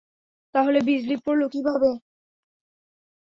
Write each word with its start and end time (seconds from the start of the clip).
তাহলে 0.55 0.79
বিজলি 0.81 1.15
পড়লো 1.25 1.45
কীভাবে? 1.53 1.89